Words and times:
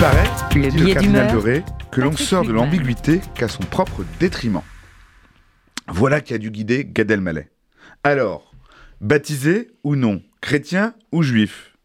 paraît, 0.00 0.28
Le 0.54 0.68
dit 0.68 0.78
le 0.78 0.92
cardinal. 0.92 1.32
Doré, 1.32 1.64
que 1.90 2.00
l'on 2.00 2.16
sort 2.16 2.44
de 2.44 2.52
l'ambiguïté 2.52 3.20
qu'à 3.34 3.48
son 3.48 3.62
propre 3.62 4.04
détriment. 4.20 4.62
Voilà 5.88 6.20
qui 6.20 6.34
a 6.34 6.38
dû 6.38 6.50
guider 6.50 6.84
Gad 6.84 7.10
Elmaleh. 7.10 7.48
Alors, 8.04 8.52
baptisé 9.00 9.70
ou 9.84 9.96
non, 9.96 10.22
chrétien 10.40 10.94
ou 11.12 11.22
juif? 11.22 11.76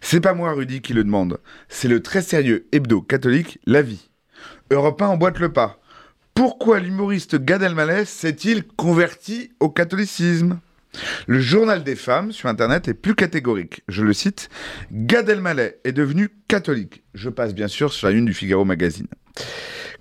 C'est 0.00 0.20
pas 0.20 0.32
moi, 0.32 0.52
Rudy, 0.52 0.80
qui 0.80 0.94
le 0.94 1.04
demande. 1.04 1.40
C'est 1.68 1.88
le 1.88 2.02
très 2.02 2.22
sérieux 2.22 2.66
hebdo 2.72 3.02
catholique 3.02 3.58
La 3.66 3.82
Vie. 3.82 4.10
Europe 4.70 5.02
1 5.02 5.08
emboîte 5.08 5.38
le 5.38 5.52
pas. 5.52 5.78
Pourquoi 6.34 6.78
l'humoriste 6.78 7.36
Gad 7.36 7.62
Elmaleh 7.62 8.04
s'est-il 8.06 8.66
converti 8.66 9.50
au 9.60 9.68
catholicisme? 9.68 10.60
Le 11.26 11.40
journal 11.40 11.84
des 11.84 11.96
femmes 11.96 12.32
sur 12.32 12.48
Internet 12.48 12.88
est 12.88 12.94
plus 12.94 13.14
catégorique. 13.14 13.82
Je 13.88 14.02
le 14.02 14.12
cite 14.12 14.48
Gad 14.90 15.28
Elmaleh 15.28 15.76
est 15.84 15.92
devenu 15.92 16.30
catholique. 16.48 17.02
Je 17.14 17.28
passe 17.28 17.54
bien 17.54 17.68
sûr 17.68 17.92
sur 17.92 18.08
la 18.08 18.14
une 18.14 18.24
du 18.24 18.34
Figaro 18.34 18.64
Magazine. 18.64 19.06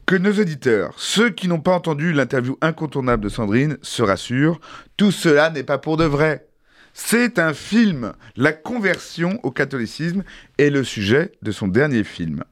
Que 0.06 0.16
nos 0.16 0.32
auditeurs, 0.32 0.94
ceux 0.98 1.30
qui 1.30 1.50
n'ont 1.50 1.60
pas 1.60 1.76
entendu 1.76 2.14
l'interview 2.14 2.58
incontournable 2.62 3.24
de 3.26 3.30
Sandrine, 3.30 3.78
se 3.82 4.02
rassurent, 4.02 4.60
tout 4.96 5.12
cela 5.12 5.50
n'est 5.50 5.64
pas 5.64 5.78
pour 5.78 5.98
de 5.98 6.06
vrai. 6.06 6.48
C'est 6.94 7.40
un 7.40 7.54
film. 7.54 8.14
La 8.38 8.54
conversion 8.54 9.40
au 9.44 9.52
catholicisme 9.52 10.24
est 10.58 10.70
le 10.70 10.84
sujet 10.84 11.34
de 11.42 11.52
son 11.52 11.68
dernier 11.68 12.04
film. 12.04 12.44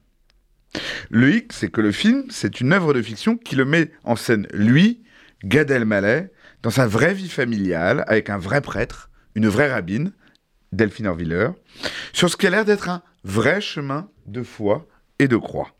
Le 1.08 1.34
hic, 1.34 1.52
c'est 1.52 1.70
que 1.70 1.80
le 1.80 1.92
film, 1.92 2.24
c'est 2.28 2.60
une 2.60 2.72
œuvre 2.72 2.92
de 2.92 3.00
fiction 3.00 3.36
qui 3.36 3.56
le 3.56 3.64
met 3.64 3.90
en 4.04 4.16
scène, 4.16 4.46
lui, 4.52 5.02
Gad 5.42 5.70
Elmaleh, 5.70 6.30
dans 6.66 6.70
sa 6.70 6.88
vraie 6.88 7.14
vie 7.14 7.28
familiale, 7.28 8.02
avec 8.08 8.28
un 8.28 8.38
vrai 8.38 8.60
prêtre, 8.60 9.08
une 9.36 9.46
vraie 9.46 9.70
rabbine, 9.70 10.10
Delphine 10.72 11.06
Orviller, 11.06 11.50
sur 12.12 12.28
ce 12.28 12.36
qui 12.36 12.48
a 12.48 12.50
l'air 12.50 12.64
d'être 12.64 12.88
un 12.88 13.02
vrai 13.22 13.60
chemin 13.60 14.08
de 14.26 14.42
foi 14.42 14.88
et 15.20 15.28
de 15.28 15.36
croix. 15.36 15.76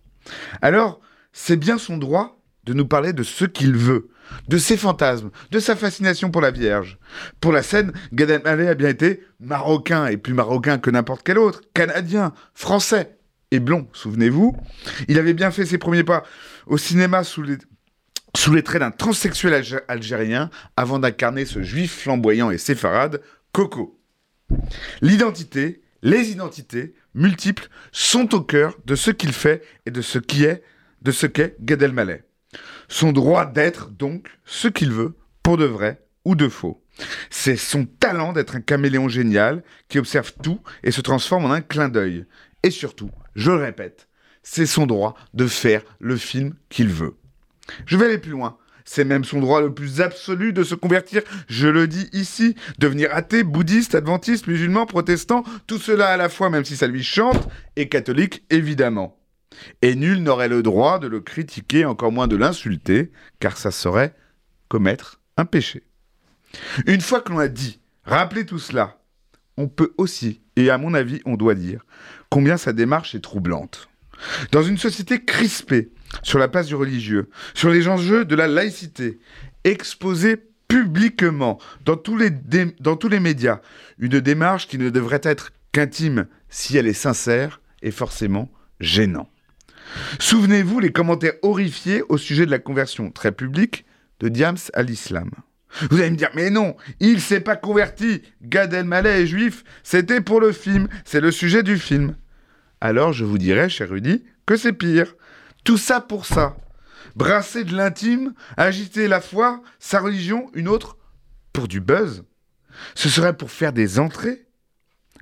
Alors, 0.63 1.01
c'est 1.33 1.57
bien 1.57 1.77
son 1.77 1.97
droit 1.97 2.41
de 2.63 2.73
nous 2.73 2.87
parler 2.87 3.13
de 3.13 3.25
ce 3.25 3.45
qu'il 3.45 3.77
veut, 3.77 4.11
de 4.47 4.59
ses 4.59 4.77
fantasmes, 4.77 5.33
de 5.51 5.59
sa 5.59 5.75
fascination 5.75 6.31
pour 6.31 6.41
la 6.41 6.53
Vierge. 6.53 7.01
Pour 7.41 7.51
la 7.51 7.65
scène, 7.65 7.93
Gad 8.13 8.31
Elmaleh 8.31 8.69
a 8.69 8.75
bien 8.75 8.91
été 8.91 9.25
marocain, 9.41 10.07
et 10.07 10.17
plus 10.17 10.35
marocain 10.35 10.79
que 10.79 10.91
n'importe 10.91 11.25
quel 11.25 11.39
autre, 11.39 11.63
canadien, 11.75 12.33
français 12.55 13.19
et 13.51 13.59
blond, 13.59 13.89
souvenez-vous. 13.93 14.57
Il 15.09 15.19
avait 15.19 15.35
bien 15.35 15.51
fait 15.51 15.67
ses 15.67 15.79
premiers 15.79 16.05
pas 16.05 16.23
au 16.67 16.79
cinéma 16.79 17.25
sous 17.25 17.43
les, 17.43 17.59
sous 18.37 18.53
les 18.53 18.63
traits 18.63 18.81
d'un 18.81 18.91
transsexuel 18.91 19.55
algé- 19.55 19.81
algérien 19.89 20.51
avant 20.77 20.99
d'incarner 20.99 21.47
ce 21.47 21.63
juif 21.63 22.03
flamboyant 22.03 22.51
et 22.51 22.59
séfarade, 22.59 23.23
Coco. 23.53 23.99
L'identité, 25.01 25.83
les 26.03 26.31
identités 26.31 26.95
multiples 27.15 27.69
sont 27.93 28.35
au 28.35 28.43
cœur 28.43 28.77
de 28.85 28.95
ce 28.95 29.11
qu'il 29.11 29.33
fait 29.33 29.63
et 29.87 29.91
de 29.91 30.03
ce 30.03 30.19
qui 30.19 30.45
est, 30.45 30.63
de 31.03 31.11
ce 31.11 31.27
qu'est 31.27 31.57
Gad 31.61 31.83
Elmaleh. 31.83 32.25
Son 32.89 33.13
droit 33.13 33.47
d'être, 33.47 33.91
donc, 33.91 34.29
ce 34.45 34.69
qu'il 34.69 34.93
veut, 34.93 35.17
pour 35.43 35.57
de 35.57 35.65
vrai 35.65 36.05
ou 36.25 36.35
de 36.35 36.49
faux. 36.49 36.83
C'est 37.31 37.57
son 37.57 37.85
talent 37.85 38.33
d'être 38.33 38.57
un 38.57 38.61
caméléon 38.61 39.09
génial 39.09 39.63
qui 39.89 39.99
observe 39.99 40.33
tout 40.43 40.61
et 40.83 40.91
se 40.91 41.01
transforme 41.01 41.47
en 41.47 41.53
un 41.53 41.61
clin 41.61 41.89
d'œil. 41.89 42.27
Et 42.63 42.71
surtout, 42.71 43.11
je 43.35 43.51
le 43.51 43.59
répète, 43.59 44.09
c'est 44.43 44.67
son 44.67 44.87
droit 44.87 45.15
de 45.35 45.47
faire 45.47 45.83
le 46.01 46.17
film 46.17 46.55
qu'il 46.69 46.89
veut. 46.89 47.17
Je 47.87 47.97
vais 47.97 48.07
aller 48.07 48.19
plus 48.19 48.31
loin. 48.31 48.59
C'est 48.85 49.05
même 49.05 49.25
son 49.25 49.41
droit 49.41 49.61
le 49.61 49.75
plus 49.75 50.01
absolu 50.01 50.53
de 50.53 50.63
se 50.63 50.77
convertir, 50.77 51.23
je 51.49 51.67
le 51.67 51.89
dis 51.89 52.09
ici, 52.13 52.55
devenir 52.79 53.13
athée, 53.13 53.43
bouddhiste, 53.43 53.97
adventiste, 53.97 54.47
musulman, 54.47 54.87
protestant, 54.87 55.43
tout 55.67 55.79
cela 55.79 56.11
à 56.11 56.17
la 56.17 56.29
fois, 56.29 56.51
même 56.51 56.65
si 56.65 56.77
ça 56.77 56.87
lui 56.87 57.03
chante, 57.03 57.49
et 57.75 57.89
catholique, 57.89 58.45
évidemment. 58.49 59.19
Et 59.83 59.97
nul 59.97 60.23
n'aurait 60.23 60.49
le 60.49 60.63
droit 60.63 61.01
de 61.01 61.09
le 61.09 61.21
critiquer, 61.21 61.85
encore 61.85 62.13
moins 62.13 62.29
de 62.29 62.37
l'insulter, 62.37 63.11
car 63.41 63.57
ça 63.57 63.73
serait 63.73 64.15
commettre 64.69 65.21
un 65.37 65.47
péché. 65.47 65.83
Une 66.87 67.01
fois 67.01 67.21
que 67.21 67.33
l'on 67.33 67.41
a 67.41 67.49
dit, 67.49 67.81
rappelé 68.05 68.47
tout 68.47 68.61
cela, 68.61 69.01
on 69.57 69.67
peut 69.67 69.95
aussi, 69.99 70.43
et 70.55 70.71
à 70.71 70.79
mon 70.79 70.95
avis, 70.95 71.21
on 71.25 71.37
doit 71.37 71.57
dire, 71.57 71.85
combien 72.31 72.57
sa 72.57 72.73
démarche 72.73 73.17
est 73.17 73.21
troublante. 73.21 73.89
Dans 74.53 74.63
une 74.63 74.79
société 74.79 75.25
crispée 75.25 75.91
sur 76.23 76.39
la 76.39 76.49
place 76.49 76.67
du 76.67 76.75
religieux, 76.75 77.29
sur 77.55 77.71
les 77.71 77.89
enjeux 77.89 78.25
de 78.25 78.35
la 78.35 78.47
laïcité, 78.47 79.19
exposée 79.65 80.37
publiquement 80.69 81.59
dans 81.85 81.97
tous 81.97 82.17
les, 82.17 83.21
médias, 83.21 83.61
une 83.99 84.21
démarche 84.21 84.69
qui 84.69 84.79
ne 84.79 84.91
devrait 84.91 85.21
être 85.23 85.53
qu'intime 85.73 86.27
si 86.49 86.77
elle 86.77 86.87
est 86.87 86.93
sincère 86.93 87.61
est 87.83 87.91
forcément 87.91 88.51
gênant. 88.81 89.29
Souvenez-vous 90.19 90.81
les 90.81 90.93
commentaires 90.93 91.35
horrifiés 91.43 92.03
au 92.09 92.19
sujet 92.19 92.47
de 92.47 92.51
la 92.51 92.59
conversion 92.59 93.11
très 93.11 93.33
publique 93.33 93.85
de 94.21 94.29
Diams 94.29 94.57
à 94.75 94.83
l'islam. 94.83 95.31
Vous 95.91 96.01
allez 96.01 96.11
me 96.11 96.17
dire, 96.17 96.31
mais 96.35 96.51
non, 96.51 96.77
il 97.01 97.21
s'est 97.21 97.41
pas 97.41 97.57
converti. 97.57 98.23
Gad 98.43 98.73
Elmaleh 98.73 99.23
est 99.23 99.27
juif, 99.27 99.63
c'était 99.83 100.21
pour 100.21 100.41
le 100.41 100.53
film, 100.53 100.89
c'est 101.05 101.21
le 101.21 101.31
sujet 101.31 101.63
du 101.63 101.79
film. 101.79 102.17
Alors 102.81 103.13
je 103.13 103.25
vous 103.25 103.39
dirais, 103.39 103.69
cher 103.69 103.91
Rudy, 103.91 104.25
que 104.47 104.57
c'est 104.57 104.73
pire. 104.73 105.15
Tout 105.67 105.79
ça 105.79 106.01
pour 106.01 106.27
ça. 106.27 106.57
Brasser 107.17 107.65
de 107.65 107.75
l'intime, 107.75 108.35
agiter 108.57 109.09
la 109.09 109.21
foi, 109.21 109.61
sa 109.81 109.99
religion, 109.99 110.49
une 110.55 110.69
autre, 110.69 110.97
pour 111.53 111.67
du 111.67 111.81
buzz. 111.81 112.23
Ce 112.95 113.09
serait 113.09 113.37
pour 113.37 113.51
faire 113.51 113.73
des 113.73 113.99
entrées. 113.99 114.47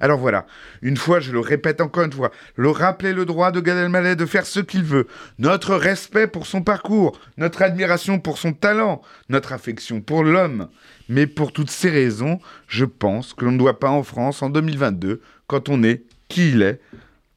Alors 0.01 0.19
voilà, 0.19 0.45
une 0.83 0.99
fois, 0.99 1.19
je 1.19 1.33
le 1.33 1.41
répète 1.41 1.81
encore 1.81 2.05
une 2.05 2.13
fois, 2.13 2.31
le 2.57 2.69
rappeler 2.69 3.15
le 3.15 3.25
droit 3.25 3.53
de 3.53 3.61
Gad 3.61 4.19
de 4.19 4.27
faire 4.27 4.45
ce 4.45 4.61
qu'il 4.61 4.83
veut, 4.83 5.07
notre 5.39 5.77
respect 5.77 6.27
pour 6.27 6.47
son 6.47 6.61
parcours, 6.61 7.19
notre 7.39 7.63
admiration 7.63 8.19
pour 8.19 8.37
son 8.37 8.53
talent, 8.53 9.01
notre 9.31 9.55
affection 9.55 10.03
pour 10.03 10.25
l'homme. 10.25 10.69
Mais 11.09 11.27
pour 11.27 11.55
toutes 11.55 11.71
ces 11.71 11.89
raisons, 11.89 12.39
je 12.69 12.85
pense 12.85 13.33
que 13.33 13.47
l'on 13.47 13.53
ne 13.53 13.59
doit 13.59 13.81
pas 13.81 13.89
en 13.89 14.03
France, 14.03 14.43
en 14.43 14.51
2022, 14.51 15.23
quand 15.47 15.71
on 15.71 15.83
est 15.83 16.03
qui 16.29 16.51
il 16.51 16.61
est, 16.61 16.83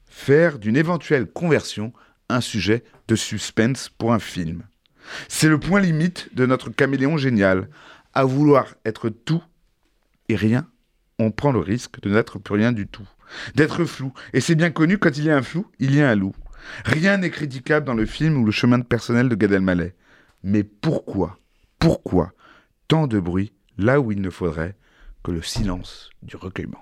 faire 0.08 0.58
d'une 0.58 0.76
éventuelle 0.76 1.24
conversion 1.24 1.94
un 2.28 2.40
sujet 2.40 2.84
de 3.08 3.16
suspense 3.16 3.88
pour 3.88 4.12
un 4.12 4.18
film. 4.18 4.64
C'est 5.28 5.48
le 5.48 5.58
point 5.58 5.80
limite 5.80 6.34
de 6.34 6.46
notre 6.46 6.70
caméléon 6.70 7.16
génial. 7.16 7.68
À 8.14 8.24
vouloir 8.24 8.74
être 8.84 9.08
tout 9.08 9.42
et 10.28 10.36
rien, 10.36 10.66
on 11.18 11.30
prend 11.30 11.52
le 11.52 11.60
risque 11.60 12.00
de 12.00 12.10
n'être 12.10 12.38
plus 12.38 12.54
rien 12.54 12.72
du 12.72 12.86
tout. 12.86 13.08
D'être 13.54 13.84
flou. 13.84 14.12
Et 14.32 14.40
c'est 14.40 14.54
bien 14.54 14.70
connu, 14.70 14.98
quand 14.98 15.16
il 15.16 15.24
y 15.24 15.30
a 15.30 15.36
un 15.36 15.42
flou, 15.42 15.66
il 15.78 15.94
y 15.94 16.00
a 16.00 16.10
un 16.10 16.14
loup. 16.14 16.34
Rien 16.84 17.18
n'est 17.18 17.30
critiquable 17.30 17.86
dans 17.86 17.94
le 17.94 18.06
film 18.06 18.36
ou 18.38 18.44
le 18.44 18.52
chemin 18.52 18.78
de 18.78 18.84
personnel 18.84 19.28
de 19.28 19.34
Gad 19.34 19.52
Elmaleh. 19.52 19.94
Mais 20.42 20.64
pourquoi, 20.64 21.38
pourquoi 21.78 22.32
tant 22.88 23.06
de 23.06 23.20
bruit 23.20 23.52
là 23.76 24.00
où 24.00 24.12
il 24.12 24.20
ne 24.20 24.30
faudrait 24.30 24.76
que 25.22 25.30
le 25.30 25.42
silence 25.42 26.10
du 26.22 26.36
recueillement? 26.36 26.76